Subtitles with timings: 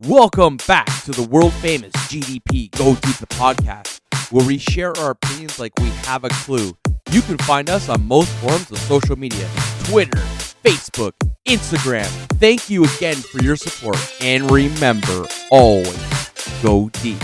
[0.00, 4.00] Welcome back to the world famous GDP Go Deep the podcast,
[4.32, 6.76] where we share our opinions like we have a clue.
[7.12, 9.48] You can find us on most forms of social media
[9.84, 10.18] Twitter,
[10.64, 11.12] Facebook,
[11.46, 12.08] Instagram.
[12.40, 16.30] Thank you again for your support, and remember always
[16.60, 17.22] go deep.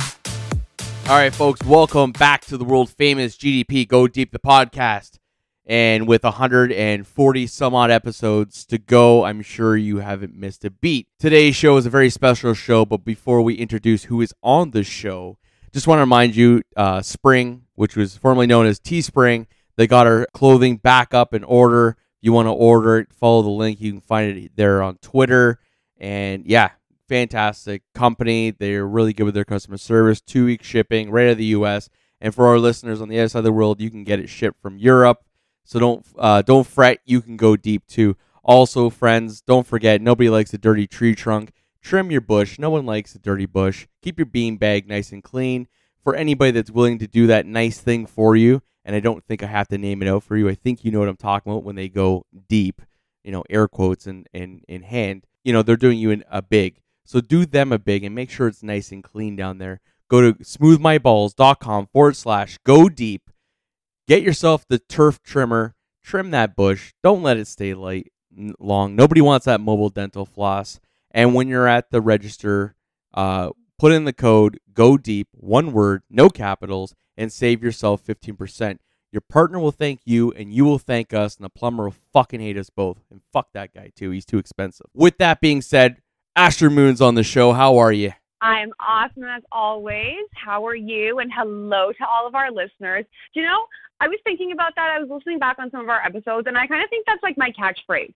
[1.09, 5.20] All right, folks, welcome back to the world famous GDP Go Deep the podcast.
[5.66, 11.09] And with 140 some odd episodes to go, I'm sure you haven't missed a beat.
[11.18, 14.83] Today's show is a very special show, but before we introduce who is on the
[14.83, 15.38] show,
[15.73, 19.46] just want to remind you uh, Spring, which was formerly known as Teespring,
[19.77, 21.91] they got our clothing back up in order.
[21.91, 23.80] If you want to order it, follow the link.
[23.80, 25.58] You can find it there on Twitter.
[25.97, 26.70] And yeah,
[27.08, 28.50] fantastic company.
[28.50, 31.88] They're really good with their customer service, two week shipping right out of the US.
[32.20, 34.28] And for our listeners on the other side of the world, you can get it
[34.28, 35.24] shipped from Europe.
[35.70, 36.98] So don't uh, don't fret.
[37.05, 38.16] You can go deep too.
[38.42, 41.52] Also, friends, don't forget nobody likes a dirty tree trunk.
[41.80, 42.59] Trim your bush.
[42.59, 43.87] No one likes a dirty bush.
[44.02, 45.69] Keep your bean bag nice and clean.
[46.02, 49.44] For anybody that's willing to do that nice thing for you, and I don't think
[49.44, 50.48] I have to name it out for you.
[50.48, 52.83] I think you know what I'm talking about when they go deep,
[53.22, 55.25] you know, air quotes and in, in, hand.
[55.44, 56.81] You know, they're doing you in a big.
[57.05, 59.78] So do them a big and make sure it's nice and clean down there.
[60.09, 63.31] Go to smoothmyballs.com forward slash go deep
[64.11, 66.94] Get yourself the turf trimmer, trim that bush.
[67.00, 68.11] Don't let it stay light
[68.58, 68.97] long.
[68.97, 70.80] Nobody wants that mobile dental floss.
[71.12, 72.75] And when you're at the register,
[73.14, 78.78] uh, put in the code go deep, one word, no capitals, and save yourself 15%.
[79.12, 82.41] Your partner will thank you, and you will thank us, and the plumber will fucking
[82.41, 82.98] hate us both.
[83.12, 84.11] And fuck that guy, too.
[84.11, 84.86] He's too expensive.
[84.92, 85.98] With that being said,
[86.34, 87.53] Asher Moon's on the show.
[87.53, 88.11] How are you?
[88.42, 90.27] I'm awesome as always.
[90.34, 91.19] How are you?
[91.20, 93.05] And hello to all of our listeners.
[93.34, 93.66] Do you know,
[94.01, 94.91] I was thinking about that.
[94.91, 97.23] I was listening back on some of our episodes, and I kind of think that's
[97.23, 98.15] like my catchphrase.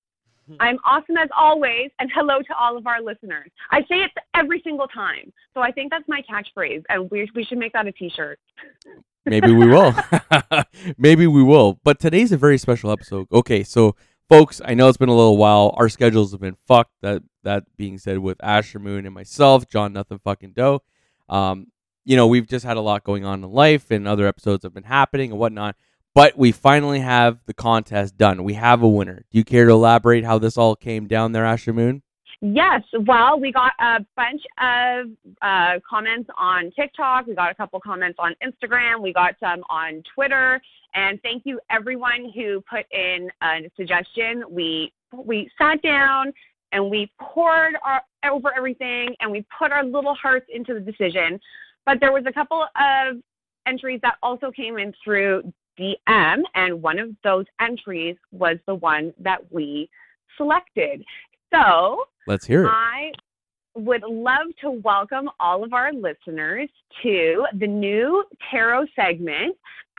[0.49, 0.57] Hmm.
[0.61, 3.51] I'm awesome as always, and hello to all of our listeners.
[3.71, 7.45] I say it every single time, so I think that's my catchphrase, and we we
[7.45, 8.39] should make that a T-shirt.
[9.27, 9.95] Maybe we will.
[10.99, 11.81] Maybe we will.
[11.83, 13.27] But today's a very special episode.
[13.33, 13.97] Okay, so
[14.29, 15.75] folks, I know it's been a little while.
[15.79, 16.93] Our schedules have been fucked.
[17.01, 20.83] That that being said, with Asher Moon and myself, John Nothing Fucking Doe,
[21.29, 21.69] um,
[22.05, 24.75] you know, we've just had a lot going on in life, and other episodes have
[24.75, 25.77] been happening and whatnot.
[26.15, 28.45] But we finally have the contest done.
[28.45, 29.25] We have a winner.
[29.31, 32.03] Do you care to elaborate how this all came down there, Asher Moon?
[32.41, 32.83] Yes.
[33.07, 35.07] Well, we got a bunch of
[35.41, 37.27] uh, comments on TikTok.
[37.27, 39.03] We got a couple comments on Instagram.
[39.03, 40.61] We got some on Twitter.
[40.95, 44.45] And thank you everyone who put in a suggestion.
[44.49, 46.33] We we sat down
[46.73, 51.41] and we poured our, over everything and we put our little hearts into the decision.
[51.87, 53.17] But there was a couple of
[53.67, 59.13] entries that also came in through DM, and one of those entries was the one
[59.19, 59.89] that we
[60.37, 61.05] selected.
[61.53, 62.71] So Let's hear it.
[62.71, 63.13] I
[63.75, 66.69] would love to welcome all of our listeners
[67.03, 69.57] to the new tarot segment,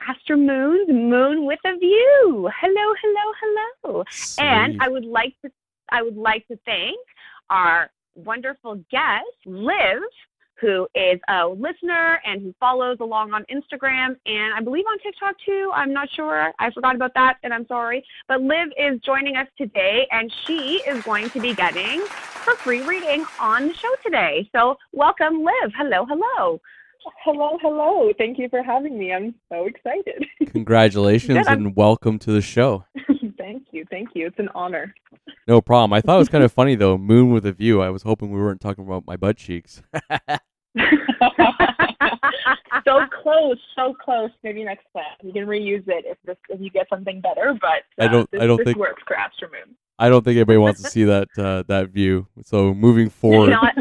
[0.08, 2.50] Astro Moon's Moon with a View.
[2.60, 4.04] Hello, hello, hello.
[4.38, 5.50] And I would like to
[5.90, 6.98] I would like to thank
[7.48, 10.02] our wonderful guest, Liv,
[10.60, 15.36] who is a listener and who follows along on Instagram and I believe on TikTok
[15.44, 15.70] too.
[15.74, 16.52] I'm not sure.
[16.58, 18.04] I forgot about that and I'm sorry.
[18.28, 22.00] But Liv is joining us today and she is going to be getting
[22.46, 24.48] her free reading on the show today.
[24.54, 25.72] So welcome, Liv.
[25.76, 26.60] Hello, hello.
[27.22, 28.12] Hello, hello.
[28.18, 29.12] Thank you for having me.
[29.12, 30.26] I'm so excited.
[30.46, 32.84] Congratulations Good, and welcome to the show.
[33.38, 33.84] thank you.
[33.90, 34.26] Thank you.
[34.26, 34.94] It's an honor.
[35.46, 35.92] No problem.
[35.92, 36.98] I thought it was kind of funny though.
[36.98, 37.80] Moon with a view.
[37.80, 39.82] I was hoping we weren't talking about my butt cheeks.
[42.86, 44.30] so close, so close.
[44.42, 47.54] Maybe next time you can reuse it if this if you get something better.
[47.60, 49.76] But I uh, don't- This, I don't think- works for Astro Moon.
[49.98, 52.26] I don't think anybody wants to see that uh, that view.
[52.42, 53.74] So moving forward, Not,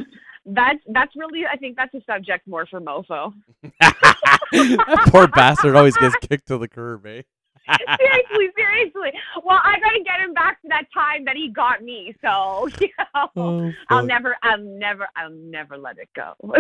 [0.46, 3.34] that's that's really I think that's a subject more for mofo.
[3.82, 4.40] that
[5.08, 7.24] poor bastard always gets kicked to the curb, eh?
[8.00, 9.12] seriously, seriously.
[9.44, 12.16] Well, I gotta get him back to that time that he got me.
[12.22, 16.34] So you know, Oh, I'll never, I'll never, I'll never let it go.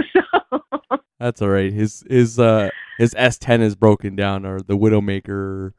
[0.89, 1.71] So That's all right.
[1.71, 5.73] His his uh his S10 is broken down, or the Widowmaker, or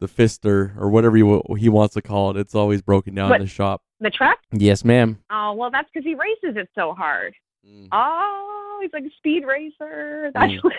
[0.00, 2.36] the Fister, or whatever he, he wants to call it.
[2.36, 3.40] It's always broken down What?
[3.40, 3.82] in the shop.
[4.00, 4.38] the truck.
[4.52, 5.18] Yes, ma'am.
[5.30, 7.34] Oh well, that's because he races it so hard.
[7.66, 7.88] Mm.
[7.92, 10.30] Oh, he's like a speed racer.
[10.34, 10.70] That's Mm.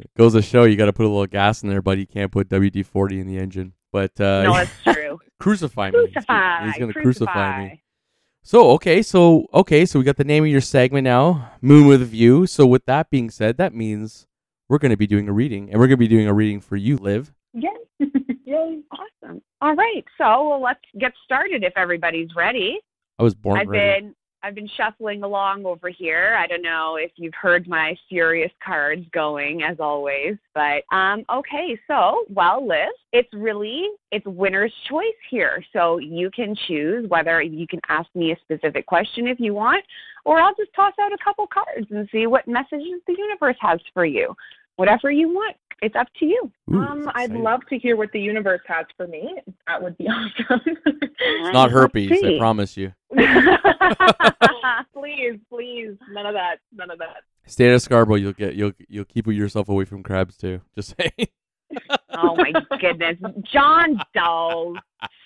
[0.00, 0.10] It.
[0.16, 2.30] Goes to show you got to put a little gas in there, but you can't
[2.32, 3.72] put WD forty in the engine.
[3.92, 4.52] But uh, No,
[4.84, 5.20] that's true.
[5.38, 5.98] crucify me.
[6.00, 6.66] He's- Crucify.
[6.66, 7.02] He's gonna crucify.
[7.32, 7.82] crucify me.
[8.42, 12.00] So okay, so okay, so we got the name of your segment now, Moon with
[12.00, 12.46] a View.
[12.46, 14.26] So with that being said, that means
[14.68, 16.60] we're going to be doing a reading, and we're going to be doing a reading
[16.60, 17.34] for you, Liv.
[17.52, 17.68] Yay!
[18.46, 18.78] Yay!
[18.92, 19.42] Awesome.
[19.60, 22.78] All right, so well, let's get started if everybody's ready.
[23.18, 24.00] I was born I've ready.
[24.06, 26.36] been I've been shuffling along over here.
[26.38, 31.78] I don't know if you've heard my furious cards going as always, but um okay,
[31.86, 35.62] so well, Liz, it's really it's winner's choice here.
[35.72, 39.84] So you can choose whether you can ask me a specific question if you want,
[40.24, 43.80] or I'll just toss out a couple cards and see what messages the universe has
[43.92, 44.34] for you.
[44.76, 45.56] Whatever you want.
[45.82, 46.52] It's up to you.
[46.72, 49.34] Ooh, um, I'd love to hear what the universe has for me.
[49.66, 50.60] That would be awesome.
[50.86, 52.92] It's not herpes, I promise you.
[54.94, 56.56] please, please, none of that.
[56.74, 57.22] None of that.
[57.46, 58.16] Stay out of Scarborough.
[58.16, 60.60] You'll get you'll you'll keep yourself away from crabs too.
[60.74, 61.28] Just saying.
[62.10, 63.16] oh my goodness,
[63.52, 64.76] John Doe,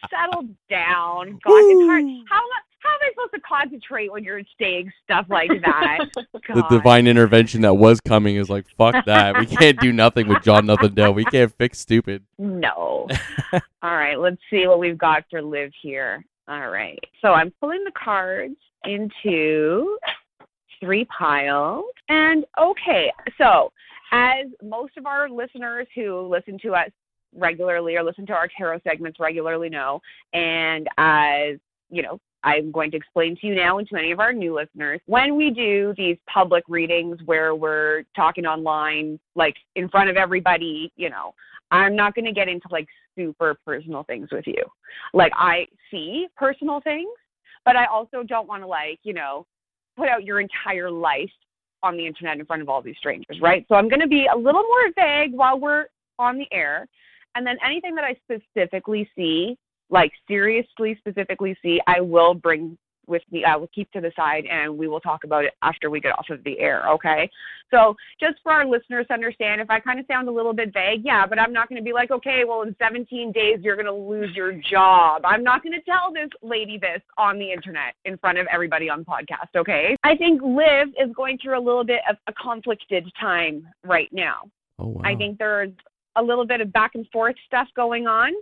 [0.08, 1.38] settle down.
[1.44, 2.04] God, it's hard.
[2.28, 6.06] How am I- how am I supposed to concentrate when you're saying stuff like that?
[6.32, 9.38] the divine intervention that was coming is like fuck that.
[9.38, 11.10] We can't do nothing with John Nothing Doe.
[11.10, 12.24] We can't fix stupid.
[12.38, 13.08] No.
[13.82, 16.24] All right, let's see what we've got for Liv here.
[16.46, 17.02] All right.
[17.22, 19.98] So I'm pulling the cards into
[20.80, 21.86] three piles.
[22.08, 23.72] And okay, so
[24.12, 26.90] as most of our listeners who listen to us
[27.34, 30.00] regularly or listen to our tarot segments regularly know,
[30.34, 31.58] and as
[31.90, 34.54] you know, I'm going to explain to you now and to any of our new
[34.54, 40.16] listeners when we do these public readings where we're talking online, like in front of
[40.16, 41.34] everybody, you know,
[41.70, 42.86] I'm not going to get into like
[43.16, 44.62] super personal things with you.
[45.14, 47.10] Like I see personal things,
[47.64, 49.46] but I also don't want to like, you know,
[49.96, 51.30] put out your entire life
[51.82, 53.64] on the internet in front of all these strangers, right?
[53.68, 55.86] So I'm going to be a little more vague while we're
[56.18, 56.86] on the air.
[57.34, 59.56] And then anything that I specifically see,
[59.94, 62.76] like seriously specifically see, I will bring
[63.06, 63.44] with me.
[63.44, 66.18] I will keep to the side and we will talk about it after we get
[66.18, 67.30] off of the air, okay?
[67.70, 70.72] So just for our listeners to understand, if I kind of sound a little bit
[70.72, 73.76] vague, yeah, but I'm not going to be like, okay, well, in 17 days, you're
[73.76, 75.22] going to lose your job.
[75.24, 78.90] I'm not going to tell this lady this on the internet in front of everybody
[78.90, 79.96] on the podcast, okay?
[80.02, 84.50] I think Liv is going through a little bit of a conflicted time right now.
[84.78, 85.02] Oh wow.
[85.04, 85.70] I think there's
[86.16, 88.32] a little bit of back and forth stuff going on,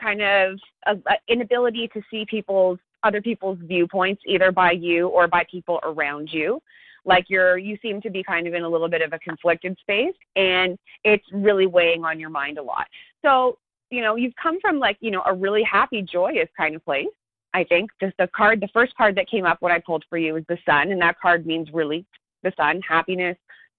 [0.00, 5.26] kind of a, a inability to see people's other people's viewpoints either by you or
[5.26, 6.60] by people around you.
[7.04, 9.76] Like you're you seem to be kind of in a little bit of a conflicted
[9.80, 12.86] space and it's really weighing on your mind a lot.
[13.22, 13.58] So,
[13.90, 17.08] you know, you've come from like, you know, a really happy, joyous kind of place.
[17.54, 20.18] I think just the card, the first card that came up when I pulled for
[20.18, 22.04] you is the sun, and that card means really
[22.42, 23.36] the sun, happiness,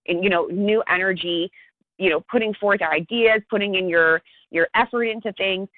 [0.07, 1.49] and you know, new energy,
[1.97, 5.69] you know, putting forth ideas, putting in your your effort into things,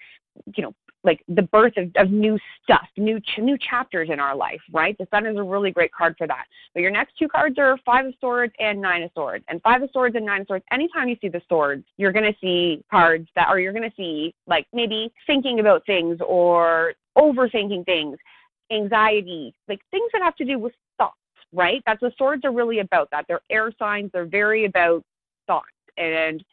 [0.55, 4.35] you know, like the birth of, of new stuff, new ch- new chapters in our
[4.35, 4.97] life, right?
[4.97, 6.45] The sun is a really great card for that.
[6.73, 9.43] But your next two cards are five of swords and nine of swords.
[9.49, 12.35] And five of swords and nine of swords, anytime you see the swords, you're gonna
[12.39, 18.17] see cards that or you're gonna see like maybe thinking about things or overthinking things,
[18.71, 21.17] anxiety, like things that have to do with thoughts,
[21.51, 21.83] right?
[21.85, 23.25] That's what swords are really about that.
[23.27, 25.03] They're air signs, they're very about
[25.47, 26.43] thoughts and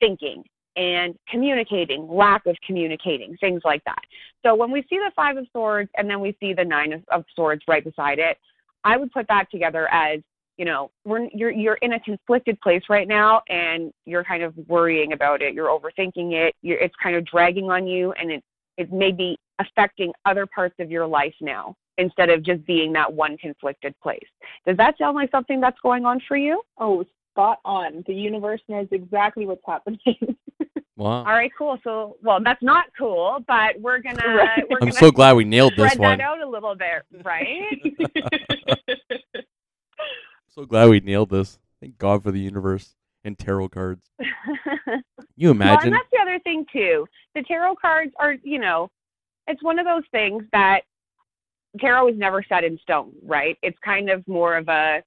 [0.00, 0.42] thinking
[0.76, 4.00] and communicating, lack of communicating, things like that.
[4.44, 7.02] So when we see the Five of Swords and then we see the Nine of,
[7.10, 8.38] of Swords right beside it,
[8.84, 10.20] I would put that together as
[10.58, 14.52] you know we're you're you're in a conflicted place right now and you're kind of
[14.68, 18.44] worrying about it you're overthinking it you're, it's kind of dragging on you and it
[18.76, 23.10] it may be affecting other parts of your life now instead of just being that
[23.10, 24.20] one conflicted place
[24.66, 28.04] does that sound like something that's going on for you Oh, spot on.
[28.06, 29.98] The universe knows exactly what's happening.
[31.02, 31.24] Wow.
[31.24, 31.78] All right, cool.
[31.82, 34.62] So, well, that's not cool, but we're gonna Right.
[34.70, 36.18] we're I'm gonna so glad we nailed this spread one.
[36.18, 37.82] that out a little bit, right?
[40.48, 41.58] so glad we nailed this.
[41.80, 42.94] Thank God for the universe
[43.24, 44.08] and tarot cards.
[45.34, 45.88] You well, imagine?
[45.88, 47.06] and that's the other thing too.
[47.34, 48.88] The tarot cards are, you know,
[49.48, 50.82] it's one of those things that
[51.80, 53.58] tarot is never set in stone, right?
[53.62, 55.02] It's kind of more of a,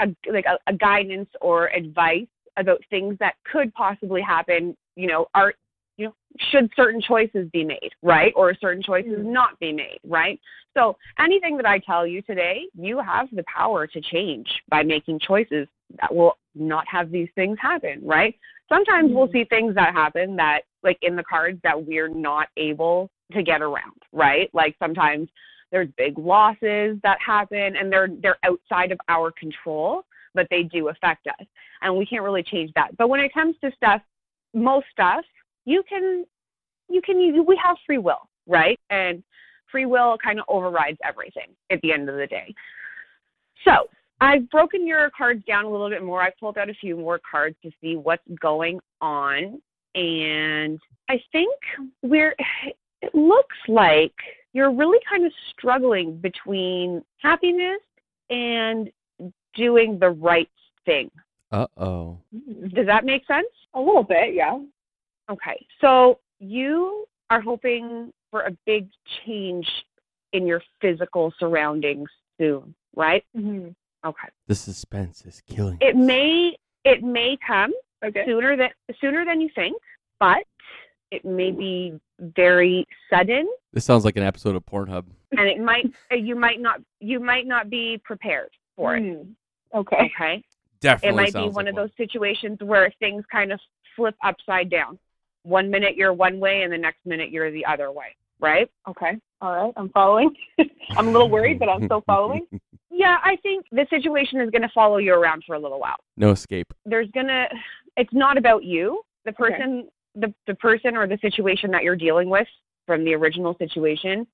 [0.00, 4.76] a like a, a guidance or advice about things that could possibly happen.
[4.98, 5.54] You know, are
[5.96, 6.14] you know,
[6.50, 8.32] should certain choices be made, right?
[8.36, 9.32] Or certain choices Mhm.
[9.32, 10.40] not be made, right?
[10.74, 15.20] So anything that I tell you today, you have the power to change by making
[15.20, 15.68] choices
[16.00, 18.36] that will not have these things happen, right?
[18.68, 19.32] Sometimes we'll Mhm.
[19.32, 23.62] see things that happen that, like in the cards, that we're not able to get
[23.62, 24.52] around, right?
[24.52, 25.28] Like sometimes
[25.70, 30.88] there's big losses that happen and they're they're outside of our control, but they do
[30.88, 31.46] affect us,
[31.82, 32.96] and we can't really change that.
[32.96, 34.02] But when it comes to stuff,
[34.54, 35.24] most stuff,
[35.64, 36.24] you can
[36.88, 38.78] you can you, we have free will, right?
[38.90, 39.22] And
[39.70, 42.54] free will kind of overrides everything at the end of the day.
[43.64, 43.88] So
[44.20, 46.22] I've broken your cards down a little bit more.
[46.22, 49.60] I've pulled out a few more cards to see what's going on.
[49.94, 51.54] And I think
[52.02, 52.34] we're
[53.02, 54.14] it looks like
[54.52, 57.80] you're really kind of struggling between happiness
[58.30, 58.90] and
[59.54, 60.50] doing the right
[60.84, 61.10] thing.
[61.50, 62.18] Uh oh.
[62.74, 63.46] Does that make sense?
[63.74, 64.58] A little bit, yeah.
[65.30, 65.66] Okay.
[65.80, 68.88] So you are hoping for a big
[69.24, 69.66] change
[70.32, 73.24] in your physical surroundings soon, right?
[73.34, 73.68] hmm
[74.06, 74.28] Okay.
[74.46, 75.78] The suspense is killing.
[75.80, 76.00] It us.
[76.06, 77.72] may it may come
[78.04, 78.24] Okay.
[78.26, 78.68] sooner than
[79.00, 79.76] sooner than you think,
[80.20, 80.44] but
[81.10, 85.04] it may be very sudden This sounds like an episode of Pornhub.
[85.32, 89.02] and it might you might not you might not be prepared for it.
[89.02, 89.28] Mm,
[89.74, 90.10] Okay.
[90.14, 90.44] Okay.
[90.80, 93.60] Definitely It might be one like of those situations where things kind of
[93.96, 94.98] flip upside down.
[95.42, 98.70] One minute you're one way and the next minute you're the other way, right?
[98.88, 99.16] Okay.
[99.40, 99.72] All right.
[99.76, 100.34] I'm following.
[100.96, 102.46] I'm a little worried, but I'm still following.
[102.90, 105.98] Yeah, I think the situation is going to follow you around for a little while.
[106.16, 106.72] no escape.
[106.84, 107.44] There's going to
[107.96, 109.02] it's not about you.
[109.24, 109.52] The Okay.
[109.52, 112.48] person the the person or the situation that you're dealing with
[112.86, 114.26] from the original situation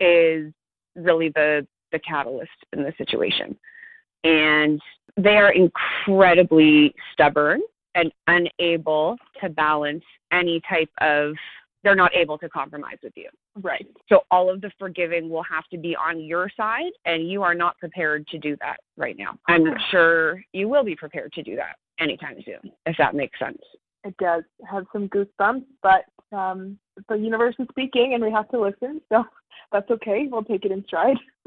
[0.00, 0.52] is
[0.96, 3.56] really the the catalyst in the situation.
[4.24, 4.80] And
[5.18, 7.60] they are incredibly stubborn
[7.94, 11.34] and unable to balance any type of
[11.84, 13.28] they're not able to compromise with you.
[13.60, 13.86] Right.
[14.08, 17.54] So all of the forgiving will have to be on your side, and you are
[17.54, 19.38] not prepared to do that right now.
[19.46, 23.62] I'm sure you will be prepared to do that anytime soon, if that makes sense.
[24.04, 26.04] It does have some goosebumps, but
[26.36, 29.00] um, the universe is speaking, and we have to listen.
[29.08, 29.24] So
[29.72, 30.26] that's okay.
[30.30, 31.16] We'll take it in stride.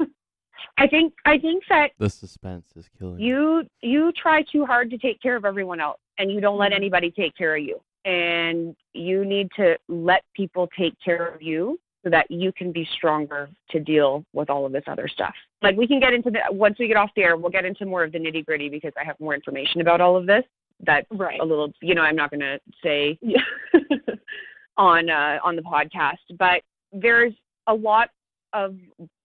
[0.78, 3.16] I think I think that The suspense is killing.
[3.16, 3.20] us.
[3.20, 6.72] you you try too hard to take care of everyone else, and you don't let
[6.72, 6.76] Mhm.
[6.76, 7.80] anybody take care of you.
[8.04, 12.84] And you need to let people take care of you so that you can be
[12.96, 15.34] stronger to deal with all of this other stuff.
[15.62, 17.86] Like we can get into the once we get off the air, we'll get into
[17.86, 20.44] more of the nitty gritty because I have more information about all of this.
[20.80, 21.38] That's Right.
[21.40, 23.16] a little, you know, I'm not going to say
[24.76, 27.32] on uh, on the podcast, but there's
[27.68, 28.10] a lot
[28.52, 28.76] of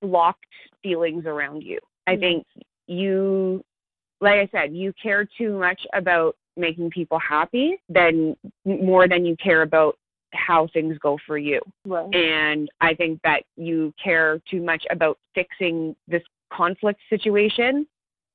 [0.02, 0.46] blocked
[0.88, 1.80] feelings around you.
[2.08, 2.46] I think
[2.88, 3.64] you,
[4.22, 9.36] like I said, you care too much about making people happy than more than you
[9.44, 9.98] care about
[10.34, 11.62] how things go for you.
[11.86, 12.14] right.
[12.14, 17.86] And I think that you care too much about fixing this conflict situation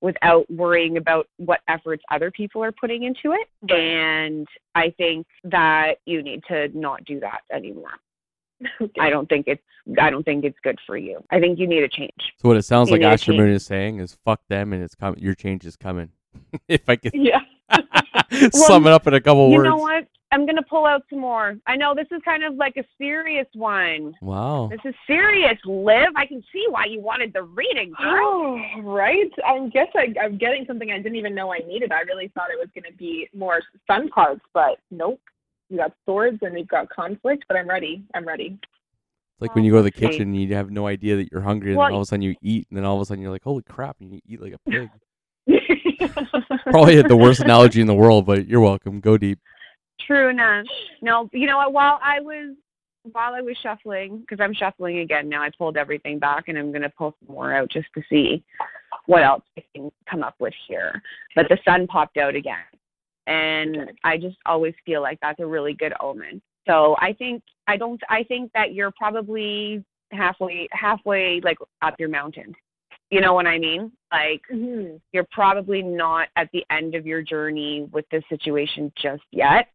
[0.01, 3.49] without worrying about what efforts other people are putting into it.
[3.71, 3.79] Right.
[3.79, 7.93] And I think that you need to not do that anymore.
[8.81, 9.01] Okay.
[9.01, 9.63] I don't think it's
[10.01, 11.23] I don't think it's good for you.
[11.31, 12.13] I think you need a change.
[12.39, 13.33] So what it sounds You like need Asher.
[13.33, 15.21] Moon is saying is fuck them and it's coming.
[15.21, 16.11] Your change is coming.
[16.69, 17.41] if I could Yeah.
[18.53, 19.65] sum it up in a couple you words.
[19.67, 20.07] You know what?
[20.31, 21.57] I'm gonna pull out some more.
[21.67, 24.15] I know this is kind of like a serious one.
[24.23, 24.69] Wow.
[24.71, 26.09] This is serious, Liv.
[26.17, 28.59] I can see why you wanted the reading, girl.
[28.75, 29.31] Oh, right.
[29.47, 31.93] I guess I, I'm getting something I didn't even know I needed.
[31.93, 35.21] I really thought it was going to be more fun cards, but nope.
[35.73, 38.05] We got swords and we've got conflict, but I'm ready.
[38.15, 38.59] I'm ready.
[38.61, 41.41] It's like when you go to the kitchen and you have no idea that you're
[41.41, 43.07] hungry, and Well, then all of a sudden you eat, and then all of a
[43.07, 44.91] sudden you're like, "Holy crap!" and you eat like a pig.
[46.67, 49.01] Probably had the worst analogy in the world, but you're welcome.
[49.01, 49.39] Go deep.
[50.07, 50.67] True enough.
[51.01, 51.73] No, you know what?
[51.73, 52.55] While I was
[53.11, 56.71] while I was shuffling, because I'm shuffling again now, I pulled everything back, and I'm
[56.71, 58.45] gonna pull some more out just to see
[59.07, 61.01] what else I can come up with here.
[61.35, 62.59] But the sun popped out again,
[63.27, 66.43] and I just always feel like that's a really good omen.
[66.67, 68.01] So I think I don't.
[68.09, 72.55] I think that you're probably halfway halfway like up your mountain.
[73.11, 73.93] You know what I mean?
[74.11, 75.01] Like Mhm.
[75.13, 79.69] you're probably not at the end of your journey with this situation just yet,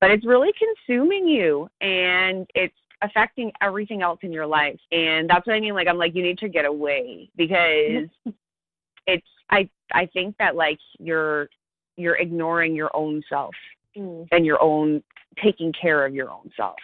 [0.00, 4.80] but it's really consuming you and it's affecting everything else in your life.
[4.90, 5.74] And that's what I mean.
[5.74, 8.08] Like, I'm like, you need to get away because
[9.06, 11.48] it's, I, I think that like you're,
[11.98, 13.54] you're ignoring your own self
[13.96, 14.28] Mm.
[14.32, 15.02] and your own
[15.42, 16.76] taking care of your own self,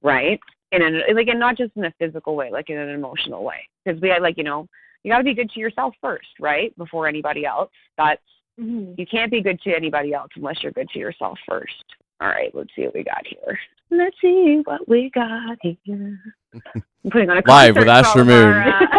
[0.00, 0.40] right?
[0.70, 3.68] In an like, and not just in a physical way, like in an emotional way.
[3.84, 4.66] Because we like, you know,
[5.02, 6.74] you got to be good to yourself first, right?
[6.78, 7.70] Before anybody else.
[7.98, 8.22] That's
[8.60, 8.96] Mhm.
[8.98, 11.84] you can't be good to anybody else unless you're good to yourself first.
[12.20, 13.58] All right, let's see what we got here.
[13.90, 16.18] Let's see what we got here.
[16.74, 18.54] I'm putting on a Live with concert for Asher Moon.
[18.54, 18.92] our,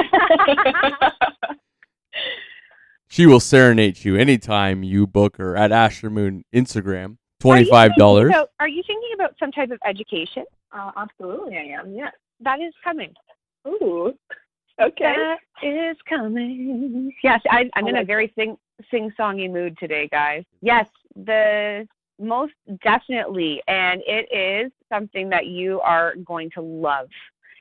[1.01, 1.53] uh,
[3.13, 7.17] She will serenade you anytime you book her at Asher Moon Instagram.
[7.39, 8.29] Twenty-five dollars.
[8.31, 10.45] about- Are you thinking about some type of education?
[10.71, 11.93] uh, absolutely, I am.
[11.93, 12.11] Yes.
[12.39, 13.13] That is coming.
[13.67, 14.15] Ooh.
[14.81, 15.13] Okay.
[15.15, 17.13] That is coming.
[17.23, 18.57] Yes, I, I'm in a very sing
[18.89, 20.43] sing songy mood today, guys.
[20.61, 21.87] Yes, the
[22.19, 22.53] most
[22.83, 27.09] definitely, and it is something that you are going to love.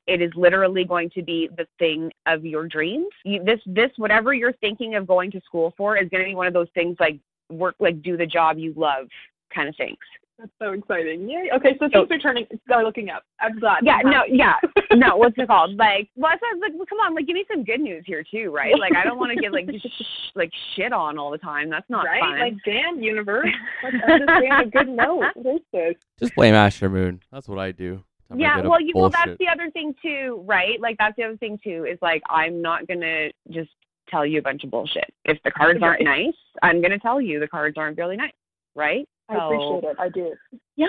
[0.07, 3.07] It is literally going to be the thing of your dreams.
[3.23, 6.35] You, this, this, whatever you're thinking of going to school for, is going to be
[6.35, 9.07] one of those things like work, like do the job you love,
[9.53, 9.97] kind of things.
[10.39, 11.29] That's so exciting.
[11.29, 11.49] Yay.
[11.55, 13.23] Okay, so things are turning are looking up.
[13.39, 13.79] I'm glad.
[13.83, 14.55] Yeah, I'm no, yeah,
[14.93, 15.15] no.
[15.15, 15.75] What's it called?
[15.77, 18.23] Like, well, I was like, well, come on, like, give me some good news here
[18.29, 18.77] too, right?
[18.77, 20.03] Like, I don't want to get like just sh-
[20.35, 21.69] like shit on all the time.
[21.69, 22.19] That's not right?
[22.19, 22.39] fun.
[22.39, 23.47] Like, damn, universe.
[23.83, 25.23] Let's end this a good note.
[25.35, 25.95] What is this?
[26.19, 27.21] Just blame Asher Moon.
[27.31, 28.03] That's what I do.
[28.29, 30.79] Time I yeah, well, you well, that's the other thing too, right?
[30.79, 33.69] Like, that's the other thing too is like, I'm not gonna just
[34.09, 35.13] tell you a bunch of bullshit.
[35.25, 38.31] If the cards aren't nice, I'm gonna tell you the cards aren't really nice,
[38.75, 39.07] right?
[39.29, 39.95] I appreciate it.
[39.99, 40.33] I do.
[40.75, 40.87] Yeah.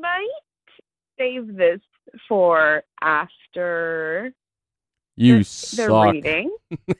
[0.00, 0.28] might
[1.18, 1.80] save this
[2.28, 4.32] for after
[5.16, 6.12] you the suck.
[6.12, 6.54] reading.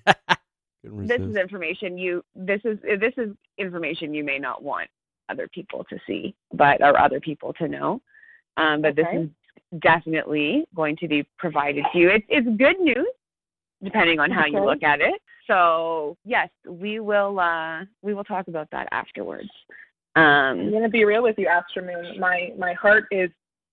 [0.82, 2.22] Couldn't This is information you.
[2.34, 4.88] This is this is information you may not want
[5.28, 8.02] other people to see, but or other people to know.
[8.56, 9.28] Um, but this is
[9.80, 12.10] definitely going to be provided to you.
[12.10, 13.06] It's it's good news,
[13.82, 15.14] depending on how you look at it.
[15.46, 19.50] So yes, we will uh, we will talk about that afterwards.
[20.16, 22.20] Um, I'm gonna be real with you, Astra Moon.
[22.20, 23.30] My my heart is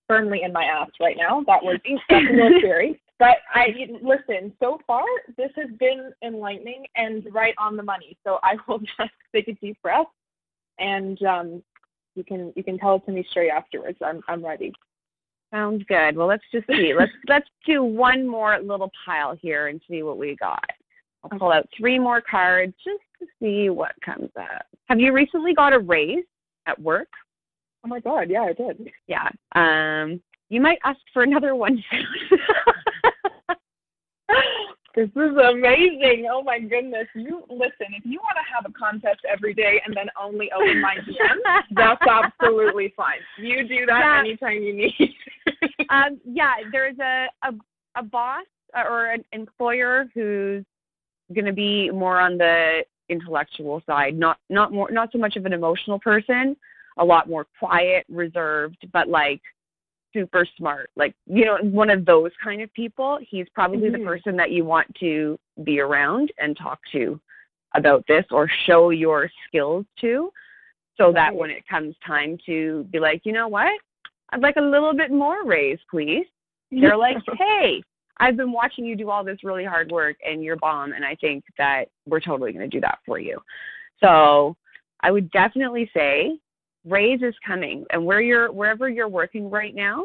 [0.08, 1.44] firmly in my ass right now.
[1.48, 1.78] That was
[2.10, 3.01] that's a scary.
[3.22, 3.68] But I
[4.02, 4.52] listen.
[4.60, 5.04] So far,
[5.38, 8.18] this has been enlightening and right on the money.
[8.24, 10.08] So I will just take a deep breath,
[10.80, 11.64] and um,
[12.16, 14.00] you can you can tell it to me straight afterwards.
[14.04, 14.74] I'm I'm ready.
[15.54, 16.18] Sounds good.
[16.18, 16.96] Well, let's just see.
[16.98, 20.66] Let's let's do one more little pile here and see what we got.
[21.24, 24.66] I'll pull out three more cards just to see what comes up.
[24.90, 26.26] Have you recently got a raise
[26.66, 27.10] at work?
[27.86, 28.32] Oh my God!
[28.32, 28.90] Yeah, I did.
[29.06, 29.30] Yeah.
[29.54, 32.40] Um, you might ask for another one soon.
[34.96, 36.28] This is amazing.
[36.32, 37.08] Oh my goodness.
[37.16, 40.82] You listen, if you want to have a contest every day and then only open
[40.82, 43.20] my DM, that's absolutely fine.
[43.38, 44.20] You do that Yeah.
[44.20, 45.16] anytime you need.
[45.90, 47.54] um, yeah, there's a, a
[47.96, 48.46] a boss
[48.78, 50.66] uh, or an employer who's
[51.34, 55.46] going to be more on the intellectual side, not not more not so much of
[55.46, 56.56] an emotional person,
[56.98, 59.42] a lot more quiet, reserved, but like
[60.14, 60.90] super smart.
[60.96, 63.20] Like, you know, one of those kind of people.
[63.22, 64.06] He's probably the Mhm.
[64.06, 67.20] person that you want to be around and talk to
[67.74, 70.32] about this or show your skills to
[70.98, 73.72] so that when it comes time to be like, you know what?
[74.30, 76.26] I'd like a little bit more raise, please.
[76.70, 77.82] They're like, hey,
[78.18, 81.16] I've been watching you do all this really hard work and you're bomb, and I
[81.16, 83.40] think that we're totally going to do that for you.
[84.00, 84.56] So
[85.02, 86.38] I would definitely say
[86.86, 90.04] raise is coming, and where you're wherever you're working right now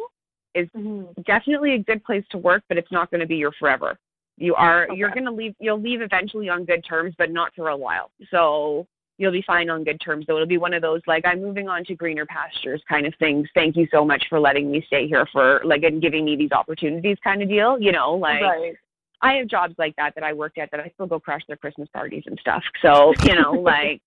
[0.54, 1.24] is Mhm.
[1.24, 3.98] definitely a good place to work, but it's not going to be your forever.
[4.38, 5.54] You are you're going to leave.
[5.60, 8.10] You'll leave eventually on good terms, but not for a while.
[8.30, 8.86] So
[9.18, 10.26] you'll be fine on good terms.
[10.26, 13.14] So it'll be one of those like I'm moving on to greener pastures kind of
[13.18, 13.48] things.
[13.54, 16.52] Thank you so much for letting me stay here for like and giving me these
[16.52, 17.80] opportunities kind of deal.
[17.80, 18.76] You know, like right.
[19.22, 21.56] I have jobs like that that I worked at that I still go crash their
[21.56, 22.62] Christmas parties and stuff.
[22.82, 24.02] So you know, like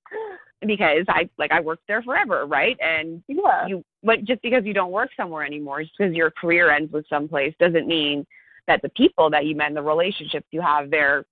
[0.65, 2.77] because I like I worked there forever, right?
[2.81, 3.67] And Yeah.
[3.67, 7.05] you but just because you don't work somewhere anymore, just because your career ends with
[7.09, 8.25] some place doesn't mean
[8.67, 11.25] that the people that you met and the relationships you have there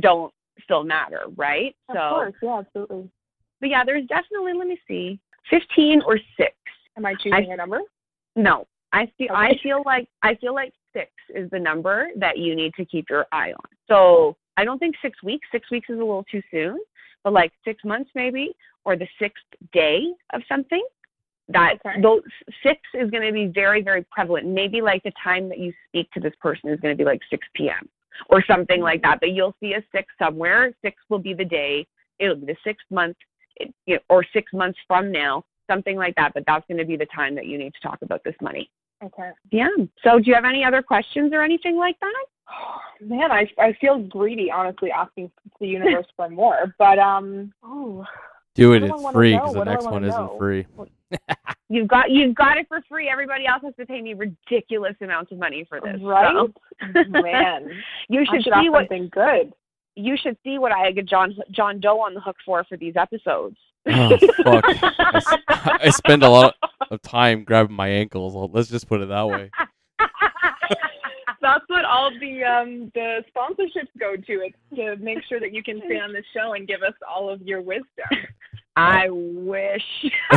[0.00, 0.32] don't
[0.62, 1.74] still matter, right?
[1.88, 2.34] of so course.
[2.42, 3.10] Yeah, absolutely.
[3.60, 5.18] but yeah, there's definitely let me see.
[5.50, 6.54] Fifteen or six.
[6.96, 7.80] Am I choosing a number?
[8.36, 8.66] No.
[8.94, 12.74] I feel I feel like I feel like six is the number that you need
[12.74, 13.64] to keep your eye on.
[13.88, 15.48] So I don't think six weeks.
[15.50, 16.78] Six weeks is a little too soon,
[17.24, 18.54] but like six months maybe,
[18.84, 20.84] or the sixth day of something.
[21.48, 22.00] That Okay.
[22.00, 22.22] those
[22.62, 24.46] six is going to be very very prevalent.
[24.46, 27.20] Maybe like the time that you speak to this person is going to be like
[27.28, 27.88] six p.m.
[28.30, 29.18] or something like that.
[29.20, 30.72] But you'll see a six somewhere.
[30.82, 31.86] Six will be the day.
[32.20, 33.16] It'll be the sixth month,
[33.56, 36.32] it, you know, or six months from now, something like that.
[36.32, 38.70] But that's going to be the time that you need to talk about this money.
[39.02, 39.30] Okay.
[39.50, 39.68] Yeah.
[40.04, 42.24] So, do you have any other questions or anything like that?
[43.06, 46.74] Man, I I feel greedy, honestly, asking the universe for more.
[46.78, 48.04] But um, oh,
[48.54, 48.82] Do it.
[48.82, 50.66] What do I It's free because the What do I next wanna one isn't free.
[51.68, 53.08] You've got you've got it for free.
[53.08, 55.98] Everybody else has to pay me ridiculous amounts of money for this.
[56.02, 56.34] right?
[56.34, 57.70] So, Man,
[58.08, 59.52] you should should see what something good.
[59.94, 62.94] you should see what I get John John Doe on the hook for for these
[62.96, 63.56] episodes.
[63.86, 64.64] Oh, fuck.
[64.66, 68.34] I, s- I spend a lot of time grabbing my ankles.
[68.52, 69.50] Let's just put it that way.
[71.40, 74.32] That's what all the um the sponsorships go to.
[74.42, 77.28] It's to make sure that you can stay on the show and give us all
[77.28, 77.86] of your wisdom.
[78.76, 79.82] I wish.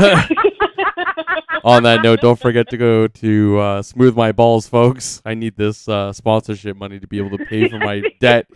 [1.64, 5.22] On that note, don't forget to go to uh, Smooth My Balls, folks.
[5.26, 8.48] I need this uh, sponsorship money to be able to pay for my debt.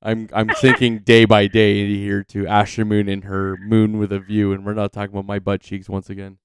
[0.00, 4.20] I'm I'm sinking day by day here to Asher Moon and her moon with a
[4.20, 6.38] view, and we're not talking about my butt cheeks once again.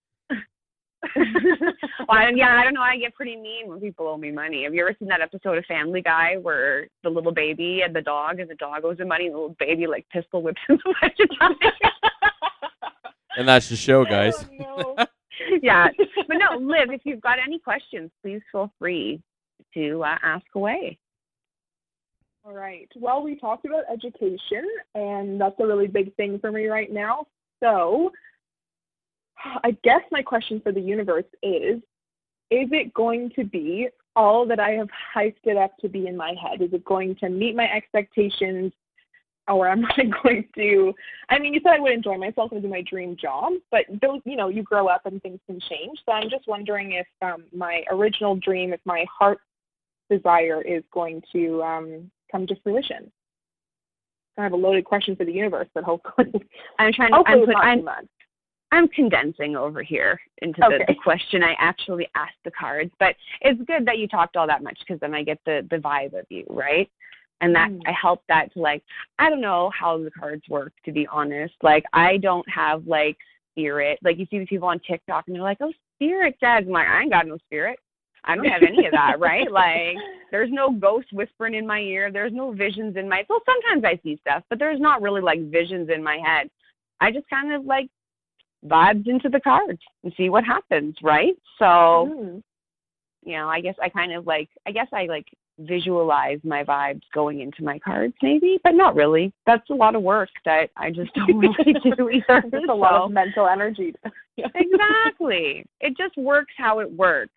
[2.13, 2.81] Well, I, yeah, I don't know.
[2.81, 4.63] I get pretty mean when people owe me money.
[4.63, 8.01] Have you ever seen that episode of Family Guy where the little baby and the
[8.01, 10.79] dog, and the dog owes him money, and the little baby like pistol whips him
[10.85, 11.57] a bunch of times?
[13.35, 14.45] And that's the show, guys.
[14.61, 15.05] Oh, no.
[15.61, 15.87] yeah,
[16.27, 19.21] but no, Liv, if you've got any questions, please feel free
[19.73, 20.97] to uh, ask away.
[22.45, 22.89] All right.
[22.95, 27.25] Well, we talked about education, and that's a really big thing for me right now.
[27.61, 28.11] So,
[29.63, 31.81] I guess my question for the universe is
[32.49, 36.15] Is it going to be all that I have hyped it up to be in
[36.15, 36.61] my head?
[36.61, 38.71] Is it going to meet my expectations?
[39.47, 40.93] Or am I going to?
[41.29, 44.21] I mean, you said I would enjoy myself and do my dream job, but those,
[44.25, 45.99] you know, you grow up and things can change.
[46.05, 49.39] So I'm just wondering if um, my original dream, if my heart
[50.09, 53.11] desire is going to um, come to fruition.
[54.37, 56.31] I have a loaded question for the universe, but hopefully,
[56.79, 57.17] I'm trying to.
[57.17, 58.09] hopefully I'm, put, I'm.
[58.73, 60.85] I'm condensing over here into the, Okay.
[60.87, 64.63] the question I actually asked the cards, but it's good that you talked all that
[64.63, 66.89] much because then I get the the vibe of you, right?
[67.41, 67.81] And that Mm.
[67.85, 68.83] I help that to like
[69.19, 71.53] I don't know how the cards work to be honest.
[71.61, 73.17] Like I don't have like
[73.51, 73.99] spirit.
[74.01, 76.87] Like you see these people on TikTok and they're like, "Oh, spirit guides." I'm like,
[76.87, 77.77] I ain't got no spirit.
[78.23, 79.51] I don't have any of that, right?
[79.51, 79.97] Like
[80.31, 82.11] there's no ghost whispering in my ear.
[82.11, 83.23] There's no visions in my.
[83.29, 86.49] Well, sometimes I see stuff, but there's not really like visions in my head.
[87.01, 87.87] I just kind of like
[88.65, 91.35] vibes into the cards and see what happens, right?
[91.59, 91.65] So,
[92.11, 92.43] Mm.
[93.23, 95.27] you know, I guess I kind of like, I guess I like
[95.59, 99.31] visualize my vibes going into my cards, maybe, but not really.
[99.45, 102.41] That's a lot of work that I just don't really do either.
[102.49, 103.93] Just a lot of mental energy.
[104.37, 105.65] exactly.
[105.79, 107.33] It just works how it works.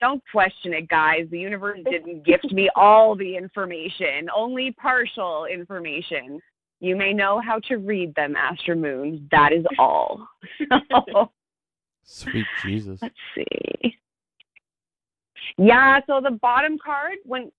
[0.00, 1.26] Don't question it, guys.
[1.30, 6.40] The universe didn't gift me all the information, only partial information.
[6.80, 9.28] You may know how to read them, Astro Moon.
[9.30, 10.26] That is all.
[10.90, 11.30] So,
[12.02, 12.98] Sweet Jesus.
[13.02, 13.96] let's see.
[15.58, 17.52] Yeah, so the bottom card, when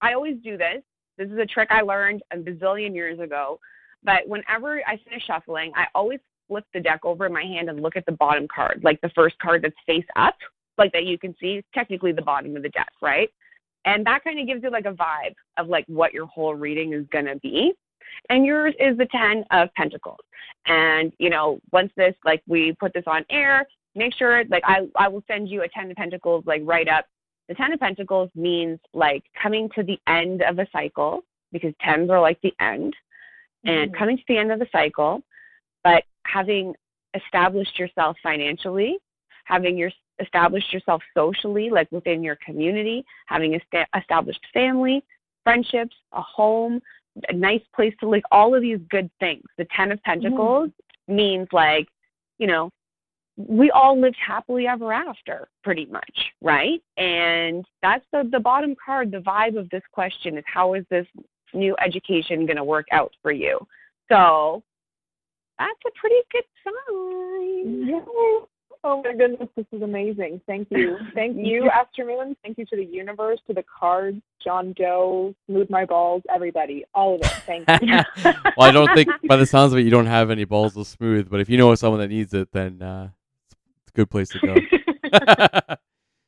[0.00, 0.82] I always do this,
[1.18, 3.60] this is a trick I learned a bazillion years ago.
[4.02, 7.80] But whenever I finish shuffling, I always flip the deck over in my hand and
[7.80, 10.34] look at the bottom card, like the first card that's face up,
[10.78, 13.28] like that you can see, technically the bottom of the deck, right?
[13.84, 16.92] And that kind of gives you like a vibe of like what your whole reading
[16.92, 17.72] is going to be.
[18.28, 20.20] And yours is the 10 of Pentacles.
[20.66, 24.86] And, you know, once this, like we put this on air, make sure, like I,
[24.96, 27.06] I will send you a 10 of Pentacles, like right up.
[27.48, 32.08] The 10 of Pentacles means like coming to the end of a cycle because 10s
[32.10, 32.94] are like the end
[33.64, 33.98] and Mhm.
[33.98, 35.22] coming to the end of the cycle,
[35.84, 36.74] but having
[37.14, 38.98] established yourself financially,
[39.44, 45.02] having your established yourself socially, like within your community, having esta- established family,
[45.42, 46.80] friendships, a home,
[47.28, 49.44] a nice place to live, all of these good things.
[49.58, 50.20] The Ten of mm-hmm.
[50.22, 50.70] Pentacles
[51.08, 51.86] means like,
[52.38, 52.70] you know,
[53.36, 56.82] we all lived happily ever after, pretty much, right?
[56.96, 59.10] And that's the the bottom card.
[59.10, 61.06] The vibe of this question is how is this
[61.54, 63.58] new education going to work out for you?
[64.10, 64.62] So
[65.58, 67.86] that's a pretty good sign.
[67.88, 68.46] Yay.
[68.84, 70.40] Oh my goodness, this is amazing.
[70.46, 70.96] Thank you.
[71.14, 72.36] Thank you, Astro Moon.
[72.42, 76.84] Thank you to the universe, to the cards, John Doe, Smooth My Balls, everybody.
[76.92, 77.26] All of it.
[77.46, 78.00] Thank you.
[78.56, 80.86] well, I don't think, by the sounds of it, you don't have any balls of
[80.88, 81.30] smooth.
[81.30, 83.10] But if you know someone that needs it, then uh,
[83.84, 85.76] it's a good place to go.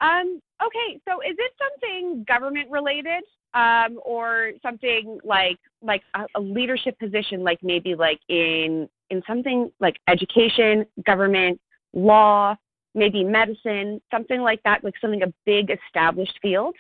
[0.00, 6.40] Um, okay, so is it something government related, um, or something like like a, a
[6.40, 11.58] leadership position, like maybe like in in something like education, government,
[11.94, 12.56] law,
[12.94, 16.74] maybe medicine, something like that, like something a big established field?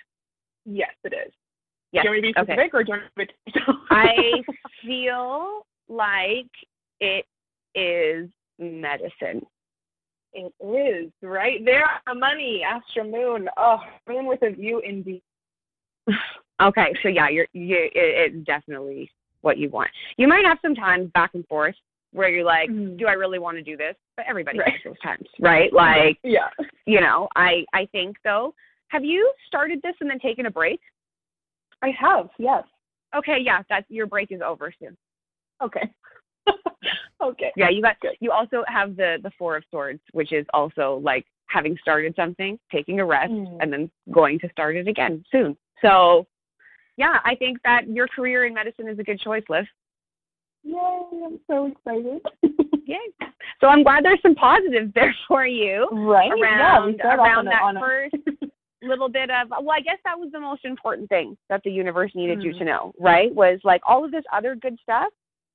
[0.66, 1.32] yes, it is.
[1.92, 2.04] Yes.
[2.04, 2.70] Do you want me to be Okay.
[2.72, 4.42] or do you want me to I
[4.82, 6.50] feel like
[7.00, 7.26] it
[7.74, 9.46] is medicine.
[10.32, 11.64] It is, right?
[11.64, 13.48] There, are money, Astro Moon.
[13.56, 15.22] Oh, moon with a view indeed.
[16.62, 19.90] Okay, so yeah, you're you it, it's definitely what you want.
[20.16, 21.74] You might have some time back and forth
[22.14, 22.96] where you're like, Mhm.
[22.96, 23.96] do I really want to do this?
[24.16, 24.72] But everybody Right.
[24.72, 25.72] has those times, right?
[25.72, 26.48] Like, Yeah.
[26.86, 28.54] you know, I I think though.
[28.88, 30.80] Have you started this and then taken a break?
[31.82, 32.64] I have, yes.
[33.14, 34.96] Okay, yeah, that's your break is over soon.
[35.60, 35.90] Okay.
[37.20, 37.52] okay.
[37.56, 38.16] Yeah, you got Good.
[38.20, 42.58] you also have the the four of swords, which is also like having started something,
[42.70, 43.58] taking a rest, Mm.
[43.60, 45.56] and then going to start it again soon.
[45.82, 46.26] So,
[46.96, 49.66] yeah, I think that your career in medicine is a good choice, Liv.
[50.64, 52.20] Yay, I'm so excited.
[52.86, 52.98] Yay.
[53.60, 56.28] So I'm glad there's some positives there for you right?
[56.28, 58.14] yeah, we around off around on that on a- first
[58.82, 62.12] little bit of well, I guess that was the most important thing that the universe
[62.14, 62.58] needed you Mhm.
[62.58, 63.34] to know, right?
[63.34, 65.08] Was like all of this other good stuff,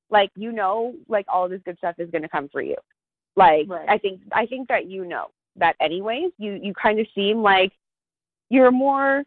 [0.09, 2.75] like you know, like all of this good stuff is gonna come for you.
[3.35, 3.87] Like Right.
[3.89, 6.31] I think I think that you know that anyways.
[6.39, 7.71] You you kind of seem like
[8.49, 9.23] you're more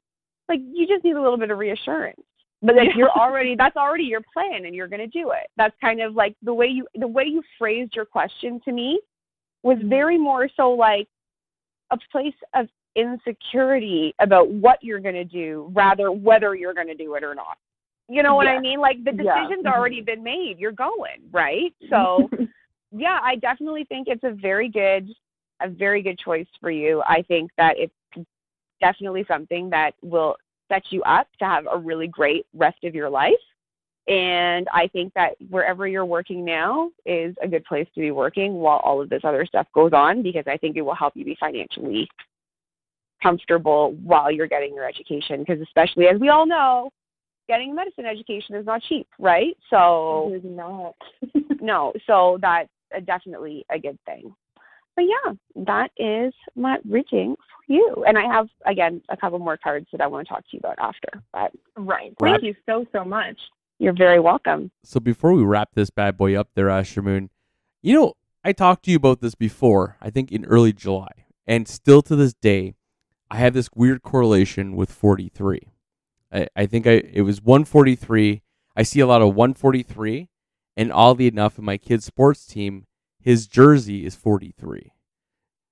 [0.49, 2.21] like you just need a little bit of reassurance.
[2.63, 5.49] But like you're already that's already your plan and you're gonna do it.
[5.57, 9.01] That's kind of like the way you the way you phrased your question to me
[9.63, 9.89] was mm-hmm.
[9.89, 11.09] very more so like
[11.91, 17.25] a place of insecurity about what you're gonna do rather whether you're gonna do it
[17.25, 17.59] or not.
[18.09, 18.81] You know what I mean?
[18.81, 19.35] Like the Yeah.
[19.35, 19.75] decision's mm-hmm.
[19.75, 20.59] already been made.
[20.59, 21.75] You're going, right?
[21.91, 22.29] So
[22.95, 25.09] yeah, I definitely think it's a very good
[25.61, 27.03] a very good choice for you.
[27.07, 27.95] I think that it's
[28.81, 30.37] definitely something that will
[30.73, 33.33] set you up to have a really great rest of your life.
[34.09, 38.55] And I think that wherever you're working now is a good place to be working
[38.55, 41.25] while all of this other stuff goes on because I think it will help you
[41.25, 42.09] be financially
[43.23, 46.91] comfortable while you're getting your education because especially as we all know,
[47.49, 49.57] getting a medicine education is not cheap, right?
[49.71, 50.95] So It is not.
[51.61, 54.35] no, so that's uh, definitely a good thing.
[54.97, 55.33] But yeah,
[55.65, 58.05] that is my reading for you.
[58.07, 60.59] And I have again a couple more cards that I want to talk to you
[60.59, 61.23] about after.
[61.33, 62.13] But right.
[62.21, 63.39] Wrap- Thank you so so much.
[63.79, 64.71] you're very welcome.
[64.85, 67.29] So before we wrap this bad boy up there, Shamoon,
[67.83, 71.27] you know, I talked to you about this before, I think in early July.
[71.47, 72.75] And still to this day,
[73.31, 75.73] I have this weird correlation with 43.
[76.33, 78.43] I, I think I it was 143.
[78.77, 80.29] I see a lot of 143.
[80.77, 82.87] And oddly enough, in my kid's sports team,
[83.23, 84.93] his jersey is 43.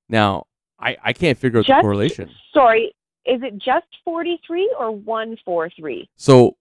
[0.08, 0.46] Now,
[0.78, 2.30] I, I can't figure out the correlation.
[2.54, 2.92] Sorry,
[3.26, 6.08] is it just 43 or 143?
[6.16, 6.56] So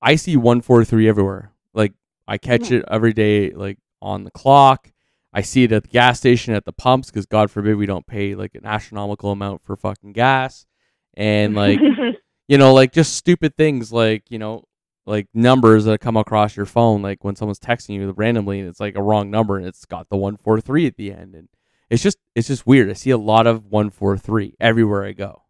[0.00, 1.52] I see 143 everywhere.
[1.74, 1.92] Like
[2.26, 2.74] I catch Hmm.
[2.76, 4.90] it every day, like on the clock.
[5.32, 8.06] I see it at the gas station, at the pumps, because God forbid we don't
[8.06, 10.66] pay like an astronomical amount for fucking gas.
[11.14, 11.80] And like,
[12.48, 14.64] you know, like just stupid things like, you know,
[15.06, 18.80] like numbers that come across your phone, like when someone's texting you randomly and it's
[18.80, 21.34] like a wrong number and it's got the 143 at the end.
[21.34, 21.48] And
[21.90, 22.88] it's just, it's just weird.
[22.88, 25.42] I see a lot of 143 everywhere I go.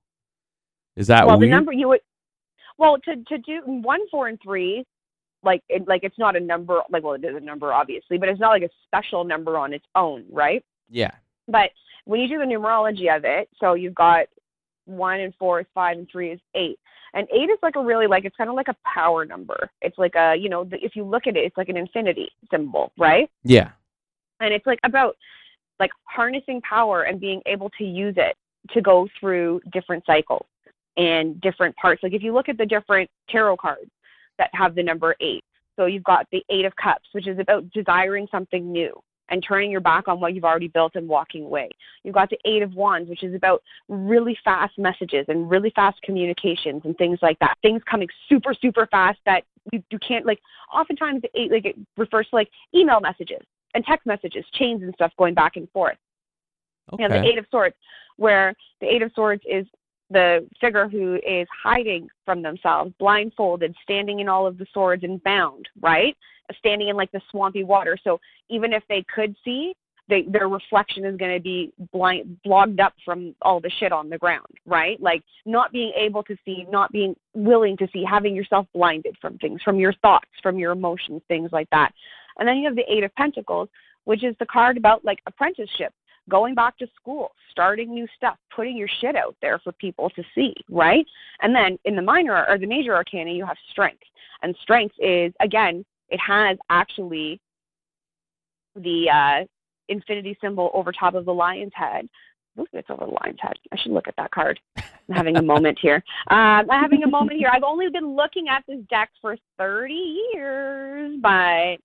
[0.96, 1.50] Is that well, weird?
[1.50, 2.00] the number you would
[2.78, 4.84] well to to do one, four, and three,
[5.42, 6.80] like it, like it's not a number.
[6.90, 9.72] Like well, it is a number obviously, but it's not like a special number on
[9.72, 10.64] its own, right?
[10.90, 11.12] yeah.
[11.48, 11.70] But
[12.04, 14.26] when you do the numerology of it, so you've got
[14.84, 16.78] one and four is five and three is eight.
[17.14, 19.70] And eight is like a really like it's kind of like a power number.
[19.82, 22.30] It's like a you know the, if you look at it, it's like an infinity
[22.50, 23.30] symbol, right?
[23.44, 23.70] Yeah.
[24.40, 25.16] And it's like about
[25.78, 28.36] like harnessing power and being able to use it
[28.70, 30.46] to go through different cycles
[30.96, 32.02] and different parts.
[32.02, 33.90] Like if you look at the different tarot cards
[34.38, 35.44] that have the number eight,
[35.76, 38.92] so you've got the eight of cups, which is about desiring something new
[39.32, 41.70] and turning your back on what you've already built and walking away.
[42.04, 46.00] You've got the eight of wands, which is about really fast messages and really fast
[46.02, 47.56] communications and things like that.
[47.62, 50.38] Things coming super, super fast that you, you can't like
[50.72, 53.40] oftentimes the eight like it refers to like email messages
[53.74, 55.96] and text messages, chains and stuff going back and forth.
[56.92, 57.02] Okay.
[57.02, 57.74] You know, the Eight of Swords,
[58.16, 59.66] where the Eight of Swords is
[60.12, 65.22] the figure who is hiding from themselves, blindfolded, standing in all of the swords and
[65.22, 66.16] bound, right?
[66.58, 67.96] Standing in like the swampy water.
[68.02, 69.74] So even if they could see,
[70.08, 74.10] they, their reflection is going to be blind, blogged up from all the shit on
[74.10, 75.00] the ground, right?
[75.00, 79.38] Like not being able to see, not being willing to see, having yourself blinded from
[79.38, 81.92] things, from your thoughts, from your emotions, things like that.
[82.38, 83.68] And then you have the Eight of Pentacles,
[84.04, 85.94] which is the card about like apprenticeship
[86.28, 90.22] going back to school, starting new stuff, putting your shit out there for people to
[90.34, 91.06] see, right?
[91.40, 94.02] And then in the minor or the major arcana, you have strength.
[94.42, 97.40] And strength is, again, it has actually
[98.76, 99.44] the uh,
[99.88, 102.08] infinity symbol over top of the lion's head.
[102.58, 103.54] Ooh, it's over the lion's head.
[103.72, 104.60] I should look at that card.
[104.76, 106.02] I'm having a moment here.
[106.28, 107.50] Um, I'm having a moment here.
[107.52, 109.94] I've only been looking at this deck for 30
[110.34, 111.76] years, but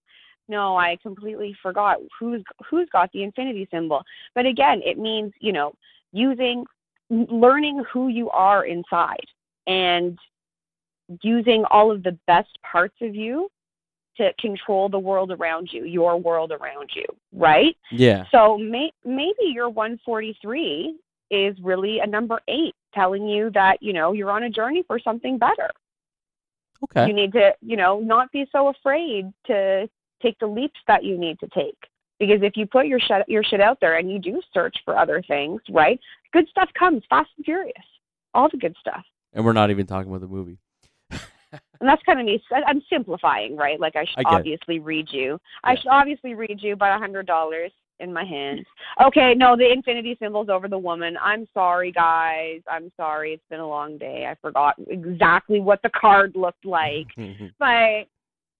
[0.48, 4.04] no, I completely forgot who's who's got the infinity symbol.
[4.36, 5.74] But again, it means you know
[6.12, 6.66] using,
[7.10, 9.26] learning who you are inside,
[9.66, 10.18] and
[11.22, 13.50] using all of the best parts of you
[14.18, 17.78] to control the world around you, your world around you, right?
[17.92, 18.26] Yeah.
[18.32, 20.96] So may, maybe your 143
[21.30, 25.00] is really a number eight, telling you that you know you're on a journey for
[25.00, 25.70] something better.
[26.84, 27.08] Okay.
[27.08, 29.90] You need to, you know, not be so afraid to
[30.22, 31.78] take the leaps that you need to take.
[32.20, 34.98] Because if you put your shit, your shit out there and you do search for
[34.98, 36.00] other things, right?
[36.34, 37.76] Good stuff comes fast and furious.
[38.34, 39.04] All the good stuff.
[39.34, 40.58] And we're not even talking about the movie.
[41.80, 42.42] And that's kind of me.
[42.66, 43.80] I'm simplifying, right?
[43.80, 44.36] Like I should I it.
[44.36, 45.40] obviously read you.
[45.64, 48.66] I should obviously read you about a hundred dollars in my hands.
[49.04, 51.18] Okay, no, the infinity symbol's over the woman.
[51.22, 52.62] I'm sorry, guys.
[52.70, 53.34] I'm sorry.
[53.34, 54.28] It's been a long day.
[54.30, 57.08] I forgot exactly what the card looked like.
[57.60, 58.06] but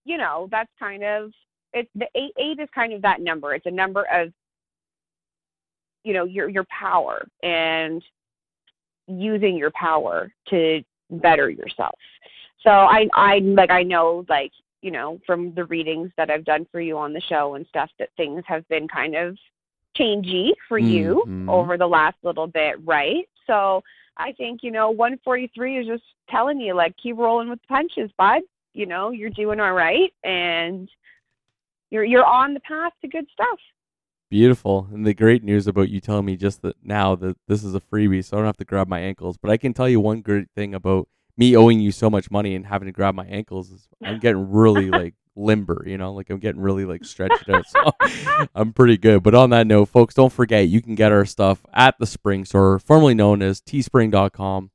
[0.04, 1.32] you know that's kind of
[1.72, 4.32] it's the eight eight is kind of that number it's a number of
[6.04, 8.02] you know your your power and
[9.06, 11.98] using your power to better yourself.
[12.62, 14.52] So I I like I know like
[14.82, 17.90] you know from the readings that I've done for you on the show and stuff
[17.98, 19.36] that things have been kind of
[19.98, 21.48] changey for you Mhm.
[21.48, 23.28] over the last little bit, right?
[23.46, 23.82] So
[24.16, 28.10] I think you know 143 is just telling you like keep rolling with the punches,
[28.18, 28.42] bud.
[28.74, 30.88] You know you're doing all right and
[31.90, 33.58] you're you're on the path to good stuff.
[34.30, 34.88] Beautiful.
[34.92, 37.80] And the great news about you telling me just that now that this is a
[37.80, 39.38] freebie, so I don't have to grab my ankles.
[39.38, 42.54] But I can tell you one great thing about me owing you so much money
[42.54, 46.28] and having to grab my ankles is I'm getting really like limber, you know, like
[46.28, 47.64] I'm getting really like stretched out.
[47.68, 47.92] So
[48.54, 49.22] I'm pretty good.
[49.22, 52.44] But on that note, folks, don't forget you can get our stuff at the Spring
[52.44, 54.70] Store, formerly known as teespring.com.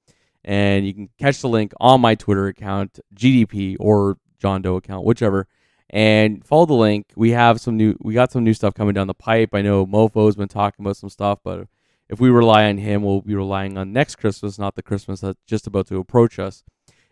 [0.46, 5.06] And you can catch the link on my Twitter account, GDP or John Doe account,
[5.06, 5.48] whichever
[5.94, 7.06] and follow the link.
[7.16, 9.50] We have some new, we got some new stuff coming down the pipe.
[9.54, 11.68] I know Mofo's been talking about some stuff, but
[12.10, 15.38] if we rely on him, we'll be relying on next Christmas, not the Christmas that's
[15.46, 16.64] just about to approach us.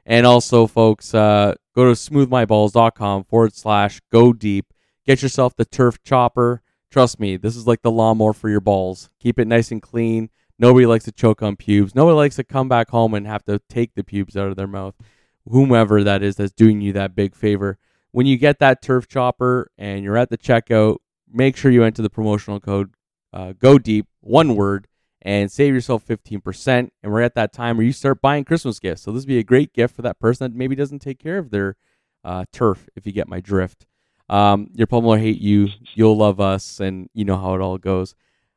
[0.04, 4.74] And also, folks, uh, go to smoothmyballs.com forward slash go deep.
[5.06, 6.64] Get yourself the turf chopper.
[6.90, 9.12] Trust me, this is like the lawnmower for your balls.
[9.20, 10.32] Keep it nice and clean.
[10.58, 11.94] Nobody likes to choke on pubes.
[11.94, 14.66] Nobody likes to come back home and have to take the pubes out of their
[14.66, 14.96] mouth.
[15.48, 17.78] Whomever that is that's doing you that big favor
[18.12, 20.98] when you get that turf chopper and you're at the checkout,
[21.32, 22.94] make sure you enter the promotional code
[23.34, 24.88] uh, go deep, one word,
[25.22, 26.90] and save yourself 15%.
[27.02, 29.04] And we're at that time where you start buying Christmas gifts.
[29.04, 31.38] So this would be a great gift for that person that maybe doesn't take care
[31.38, 31.76] of their
[32.24, 33.86] uh, turf, if you get my drift.
[34.30, 38.16] Um, your plumber hate you, you'll love us, and you know how it all goes.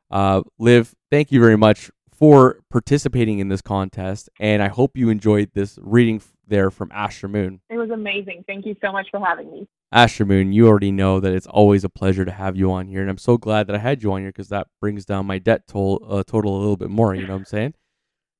[0.09, 5.09] Uh, Liv, thank you very much for participating in this contest, and I hope you
[5.09, 7.61] enjoyed this reading there from Asher Moon.
[7.69, 8.43] It was amazing.
[8.47, 9.67] Thank you so much for having me.
[9.91, 13.01] Asher Moon, you already know that it's always a pleasure to have you on here,
[13.01, 15.39] and I'm so glad that I had you on here because that brings down my
[15.39, 17.15] debt toll uh, total a little bit more.
[17.15, 17.73] You know what I'm saying?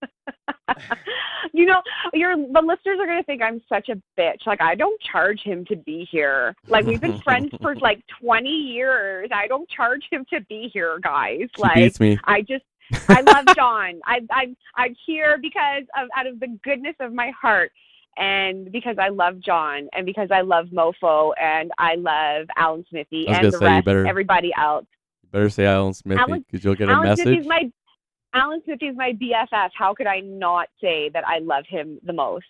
[1.54, 1.82] you know,
[2.14, 4.46] your the listeners are gonna think I'm such a bitch.
[4.46, 6.56] Like I don't charge him to be here.
[6.68, 9.30] Like we've been friends for like 20 years.
[9.34, 11.48] I don't charge him to be here, guys.
[11.56, 12.20] She like beats me.
[12.26, 12.66] I just
[13.08, 14.02] I love John.
[14.06, 17.72] I I I'm here because of out of the goodness of my heart.
[18.18, 23.28] And because I love John, and because I love Mofo, and I love Alan Smithy,
[23.28, 24.86] and the rest, better- everybody else.
[25.24, 27.26] You better say Alan Smithy Alan- because you'll get a message.
[27.26, 27.72] Smithy's my
[28.34, 29.72] Alan Smithy's my BFF.
[29.74, 32.46] How could I not say that I love him the most?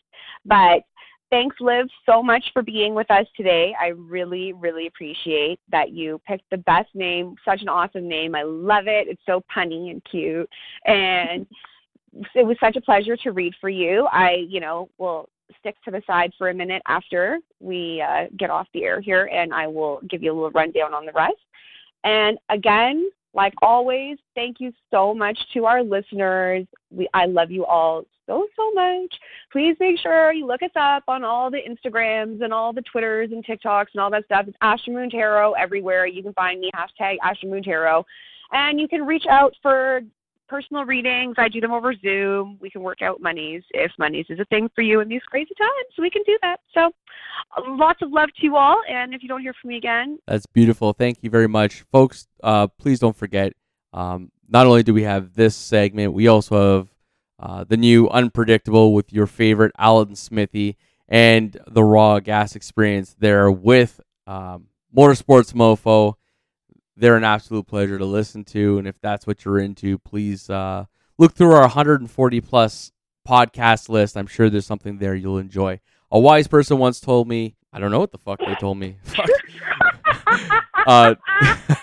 [0.45, 0.83] But
[1.29, 3.75] thanks, Liv, so much for being with us today.
[3.79, 7.35] I really, really appreciate that you picked the best name.
[7.45, 8.35] Such an awesome name.
[8.35, 9.07] I love it.
[9.07, 10.49] It's so punny and cute.
[10.85, 11.45] And
[12.33, 14.07] it was such a pleasure to read for you.
[14.11, 18.49] I, you know, will stick to the side for a minute after we uh, get
[18.49, 21.35] off the air here, and I will give you a little rundown on the rest.
[22.03, 26.65] And again, like always, thank you so much to our listeners.
[26.89, 29.13] We I love you all so so much.
[29.51, 33.31] Please make sure you look us up on all the Instagrams and all the Twitters
[33.31, 34.45] and TikToks and all that stuff.
[34.47, 36.07] It's Asher Moon Tarot everywhere.
[36.07, 38.05] You can find me hashtag Asher Moon Tarot,
[38.53, 40.01] and you can reach out for
[40.47, 41.35] personal readings.
[41.37, 42.57] I do them over Zoom.
[42.61, 45.53] We can work out monies if monies is a thing for you in these crazy
[45.57, 45.93] times.
[45.97, 46.59] We can do that.
[46.73, 46.91] So,
[47.67, 48.81] lots of love to you all.
[48.89, 50.93] And if you don't hear from me again, That's beautiful.
[50.93, 52.27] Thank you very much, folks.
[52.43, 53.53] Uh, please don't forget.
[53.93, 56.87] Um, not only do we have this segment, we also have
[57.39, 60.77] uh, the new Unpredictable with your favorite Alan Smithy
[61.07, 66.15] and the Raw Gas Experience there with um, Motorsports Mofo.
[66.97, 70.85] They're an absolute pleasure to listen to, and if that's what you're into, please uh,
[71.17, 72.93] look through our 140 plus
[73.27, 74.15] podcast list.
[74.15, 75.81] I'm sure there's something there you'll enjoy.
[76.09, 78.97] A wise person once told me, I don't know what the fuck they told me.
[80.87, 81.15] Uh,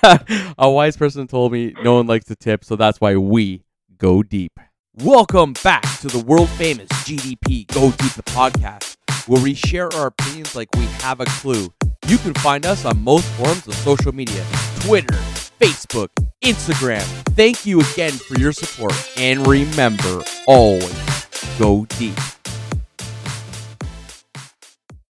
[0.59, 3.64] a wise person told me no one likes to tip, so that's why we
[3.98, 4.61] go deep.
[4.94, 8.96] Welcome back to the world famous GDP Go Deep the podcast,
[9.27, 11.72] where we share our opinions like we have a clue.
[12.07, 14.44] You can find us on most forms of social media
[14.85, 15.14] Twitter,
[15.61, 16.09] Facebook,
[16.42, 17.05] Instagram.
[17.37, 22.18] Thank you again for your support, and remember always go deep.